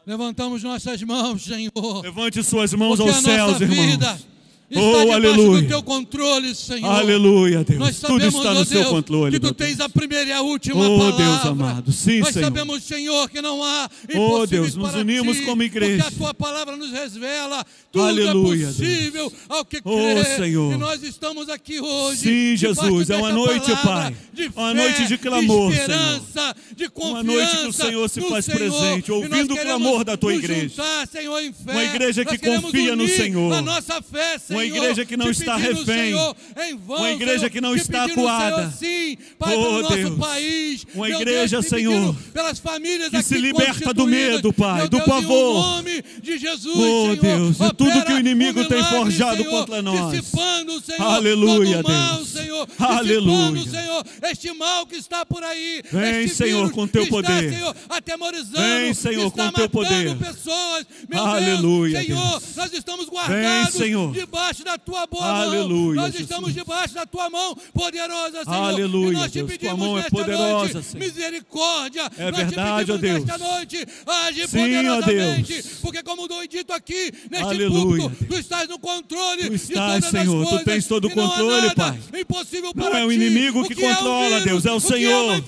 [0.07, 2.03] Levantamos nossas mãos, Senhor.
[2.03, 3.87] Levante suas mãos Porque aos céus, nossa irmão.
[3.87, 4.30] vida
[4.79, 5.63] está Oh, debaixo aleluia.
[5.63, 6.91] do teu controle, Senhor.
[6.91, 7.79] Aleluia, Deus.
[7.81, 9.33] Nós Tudo sabemos, está no seu Deus, controle.
[9.33, 9.81] que tu tens Deus.
[9.81, 11.25] a primeira e a última Oh, palavra.
[11.25, 11.93] Deus amado.
[11.93, 12.45] Sim, Nós Senhor.
[12.45, 16.03] sabemos, Senhor, que não há Oh, impossíveis Deus, nos unimos ti, como igreja.
[16.05, 20.25] Porque a tua palavra nos revela tudo Aleluia, é possível ao que Oh, crê.
[20.37, 20.73] Senhor.
[20.73, 22.21] E nós estamos aqui hoje.
[22.21, 24.17] Sim, Jesus, é uma noite, palavra Pai.
[24.33, 27.11] De Uma fé, noite de clamor, de esperança, de confiança.
[27.15, 28.59] Uma noite que o Senhor se faz Senhor.
[28.59, 30.69] presente, ouvindo o clamor da tua igreja.
[30.69, 31.41] juntar, Senhor.
[31.67, 33.53] Uma igreja que confia no Senhor.
[33.55, 34.60] A nossa fé, Senhor.
[34.61, 35.85] Uma igreja que não está refém.
[35.85, 36.37] Senhor,
[36.69, 38.71] em vão, Uma igreja Senhor, que não está acuada.
[38.71, 38.73] Senhor,
[39.11, 40.19] sim, Pai, Oh, pelo nosso Deus.
[40.19, 40.87] país.
[40.95, 45.05] Uma Meu igreja, Deus, Senhor, pelas famílias que se liberta do medo, Pai, do Deus,
[45.09, 45.51] pavor.
[45.51, 48.99] Em nome de Jesus, Oh, Senhor, Deus, de tudo que o inimigo um tem milagre,
[48.99, 50.11] forjado Senhor, contra nós.
[50.21, 52.29] Dissipando, Senhor, Aleluia, mal, Deus.
[52.29, 52.69] Senhor.
[52.79, 53.63] Aleluia.
[53.71, 55.83] Senhor, este mal que está por aí.
[55.91, 57.53] Vem, Senhor, com teu poder.
[57.53, 58.59] Senhor, atemorizando.
[58.61, 60.17] Vem, Senhor, com teu poder.
[60.17, 60.87] pessoas.
[61.09, 62.57] Meu Aleluia, Deus, Senhor, Deus.
[62.57, 64.13] nós estamos guardados Senhor.
[64.51, 65.95] Debaixo da tua boa Aleluia, mão.
[65.95, 66.21] Nós Jesus.
[66.23, 68.57] estamos debaixo da tua mão poderosa, Senhor.
[68.57, 71.05] Aleluia, E nós te Deus, pedimos mão é nesta poderosa, noite Senhor.
[71.05, 72.11] misericórdia.
[72.19, 73.25] É nós verdade, te ó pedimos Deus.
[73.25, 75.53] nesta noite, age Sim, poderosamente.
[75.53, 75.67] Deus.
[75.81, 80.05] Porque como foi dito aqui, neste Aleluia, púlpito, tu estás no controle Tu de estás,
[80.05, 80.65] todas Senhor, as tu coisas.
[80.65, 81.99] tens todo o não controle, Pai.
[82.21, 84.45] Impossível Não para é o inimigo O que que é controla, vírus?
[84.45, 85.45] Deus, é o que é Senhor.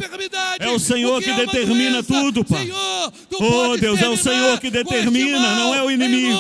[0.61, 2.23] É o Senhor que que é determina doença?
[2.23, 2.63] tudo, Pai.
[2.67, 6.39] Senhor, Oh, Deus, é o Senhor que determina, mal, não é o inimigo.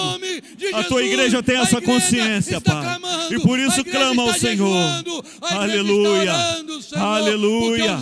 [0.75, 2.83] A tua igreja tem A essa igreja consciência, Pai.
[2.83, 4.69] clamando, E por isso clama ao Senhor.
[4.69, 6.33] jejuando, Aleluia.
[6.35, 8.01] orando, Senhor, Aleluia.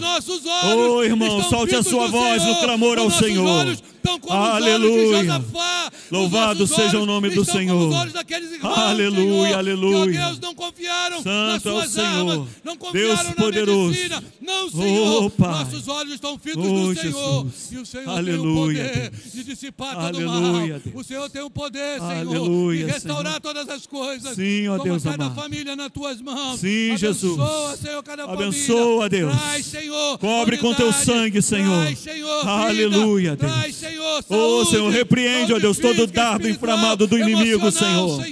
[0.77, 2.65] Oh, irmão, solte a sua no voz no Senhor.
[2.65, 3.77] clamor ao Senhor.
[4.03, 5.19] Estão como os olhos Aleluia.
[5.21, 5.91] de Josafá.
[5.93, 7.83] Os Louvado seja o nome do Senhor.
[7.93, 8.15] irmãos,
[8.63, 10.13] Aleluia, Senhor, aleluia.
[10.13, 12.07] Que, ó Deus, não confiaram nas Santo é o suas Senhor.
[12.33, 13.89] armas, não confiaram Deus na poderoso.
[13.91, 14.25] medicina.
[14.41, 15.33] Não, Senhor.
[15.39, 15.43] Oh.
[15.43, 17.45] Nossos olhos estão fitos Oh, no Senhor.
[17.47, 17.69] Jesus.
[17.73, 19.33] E o Senhor Aleluia, tem o poder Deus.
[19.33, 20.67] de dissipar todo Aleluia, o mal.
[20.67, 20.83] Deus.
[20.95, 23.41] O Senhor tem o poder, Senhor, Aleluia, de restaurar Senhor.
[23.41, 24.35] todas as coisas.
[24.35, 25.41] Sim, ó Deus cada amado.
[25.41, 26.61] família nas tuas mãos.
[26.61, 27.39] Sim, Jesus.
[27.39, 29.09] Abençoa, Senhor, cada Abençoa, família.
[29.09, 29.37] Deus.
[29.37, 31.83] Traz, Senhor, Cobre com teu sangue, Senhor.
[31.83, 32.51] Traz, Senhor, vida.
[32.51, 33.53] Aleluia, Deus.
[33.53, 33.90] Traz, Senhor,
[34.29, 38.23] Oh, Senhor, repreende, ó Deus, todo dardo inflamado do inimigo, Senhor.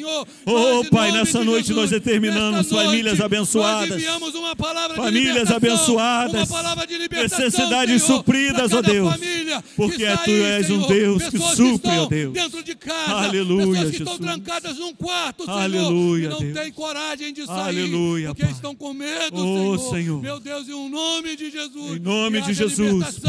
[0.47, 4.03] Oh, Pai, nessa noite nós determinamos famílias abençoadas.
[4.97, 6.49] Famílias abençoadas.
[7.11, 9.15] Necessidades supridas, ó Deus.
[9.77, 10.87] Porque está tu és um.
[10.89, 12.33] Deus que supre, ó Deus.
[12.33, 13.13] Dentro de casa.
[13.13, 15.59] Aleluia, Pessoas que estão trancadas num quarto, Senhor.
[15.59, 17.59] Aleluia, não têm coragem de sair.
[17.59, 20.23] Aleluia, Porque estão com medo, Senhor.
[20.23, 21.97] Meu Deus, em nome de Jesus.
[21.97, 23.21] Em nome de Jesus.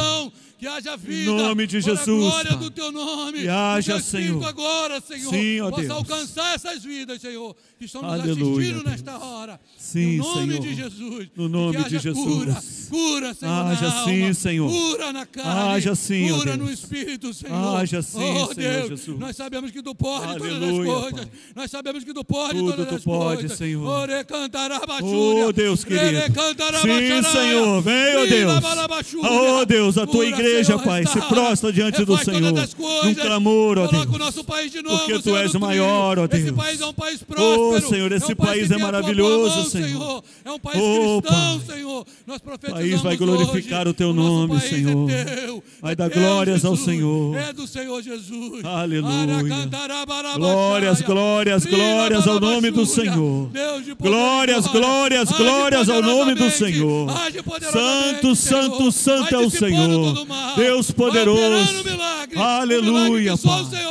[0.60, 1.32] Que haja vida.
[1.32, 2.60] nome de Jesus, glória Pai.
[2.60, 3.40] do teu nome.
[3.44, 4.44] Que haja, teu Senhor.
[4.44, 5.30] agora, Senhor.
[5.30, 5.94] Sim, ó possa Deus.
[5.94, 7.56] alcançar essas vidas, Senhor.
[7.78, 9.58] Que estão nos Aleluia, assistindo nesta hora.
[9.78, 10.62] Sim, no nome Senhor.
[10.62, 11.28] de Jesus.
[11.34, 12.26] No nome que haja de Jesus.
[12.26, 13.54] Cura, cura, Senhor.
[13.54, 14.70] Haja na sim, alma, Senhor.
[14.70, 15.76] Cura na carne.
[15.76, 17.78] Haja sim, Cura no espírito, Senhor.
[17.78, 19.18] Haja sim, oh, Senhor Deus, Jesus.
[19.18, 21.20] Nós sabemos que tu pode todas as Aleluia, coisas.
[21.22, 21.32] Pai.
[21.56, 23.58] Nós sabemos que tu pode Tudo todas tu as pode, coisas.
[23.58, 23.88] Senhor.
[23.88, 25.48] Ore cantará bachúria.
[25.48, 26.20] Oh, Deus querido.
[26.82, 27.32] Sim.
[27.32, 27.82] Senhor.
[27.82, 29.16] Vem, ó Rira Deus.
[29.24, 32.54] Oh, Deus, a tua Cura, igreja, Senhor, Pai, se prostra diante do Senhor.
[33.04, 34.38] Num clamor, ó Deus.
[34.38, 36.44] o país novo, Porque tu és no maior, ó trilho.
[36.48, 36.66] Esse Deus.
[36.66, 37.90] país é um país próspero.
[37.90, 40.24] Senhor, esse é um país que é maravilhoso, mão, Senhor.
[40.46, 41.76] É um país Oh, cristão, Pai.
[41.76, 42.06] Senhor.
[42.28, 45.10] Nós profetizamos país vai glorificar hoje, o teu nome, país Senhor.
[45.10, 46.96] É teu, Vai é dar teu, glórias ao Jesus.
[46.96, 47.36] Senhor.
[47.38, 48.66] É do Senhor Jesus.
[48.66, 49.44] Aleluia.
[50.36, 52.86] Glórias, glórias, glórias ao nome do.
[52.86, 53.50] Senhor.
[53.50, 55.24] Deus Glórias, glória.
[55.26, 56.50] glórias, glórias ao nome do.
[56.50, 57.10] Senhor.
[57.72, 60.26] Santo, santo, santo é o Senhor.
[60.56, 61.74] Deus poderoso.
[62.36, 63.36] Aleluia.
[63.38, 63.90] Senhor fazer.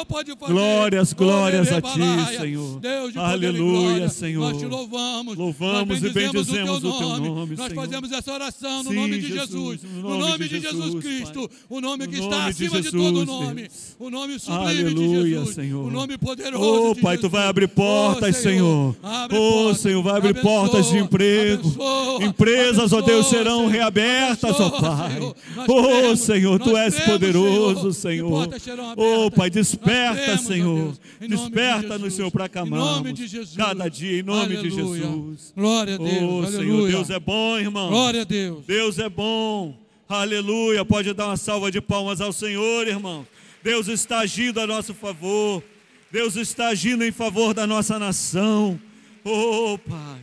[0.49, 2.81] Glórias, glórias a ti, Senhor.
[2.81, 4.09] Deus de Aleluia, glória.
[4.09, 4.51] Senhor.
[4.53, 5.37] Nós te louvamos.
[5.37, 7.29] Louvamos Nós e bendizemos o teu o teu nome.
[7.29, 7.83] nome, Nós Senhor.
[7.85, 11.05] fazemos essa oração no Sim, nome de Jesus, no No nome nome de Jesus Jesus,
[11.05, 11.49] Cristo.
[11.49, 11.59] Pai.
[11.69, 13.63] O nome que No está nome acima de Jesus, todo nome.
[13.63, 13.97] Deus.
[13.99, 15.55] O nome sublime Aleluia, de Jesus.
[15.55, 15.87] Senhor.
[15.87, 18.97] O nome poderoso Oh, Pai, tu vai abrir portas, Oh, Senhor.
[19.03, 19.81] Abre Oh, portas.
[19.81, 21.69] Senhor, vai abrir Abençoa, portas de emprego.
[21.69, 23.71] abençoa, Empresas, ó Deus, abençoa, serão Senhor.
[23.73, 25.13] reabertas, ó Abençoa, Pai.
[25.15, 25.37] Senhor.
[25.69, 28.49] Oh, cremos, Senhor, tu és poderoso, Senhor.
[28.97, 29.31] Oh.
[29.31, 30.97] Pai, desperta, Senhor.
[31.21, 32.15] De Desperta no Jesus.
[32.15, 32.49] Senhor para.
[32.49, 34.71] Cada dia, em nome de.
[34.71, 35.53] Jesus.
[35.57, 36.11] Glória a Deus.
[36.13, 36.51] Oh, aleluia.
[36.51, 37.89] Senhor, Deus é bom, irmão.
[37.89, 38.65] Glória a Deus.
[38.67, 39.77] Deus é bom.
[40.09, 40.85] Aleluia.
[40.85, 43.27] Pode dar uma salva de palmas ao Senhor, irmão.
[43.63, 45.63] Deus está agindo a nosso favor.
[46.11, 48.81] Deus está agindo em favor da nossa nação.
[49.25, 50.23] Oh, Pai.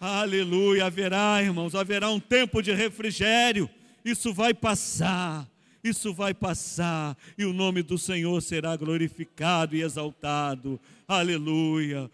[0.00, 0.86] Aleluia.
[0.86, 3.68] Haverá, irmãos, haverá um tempo de refrigério.
[4.10, 5.46] Isso vai passar.
[5.84, 10.78] Isso vai passar e o nome do Senhor será glorificado e exaltado.
[11.06, 12.10] Aleluia.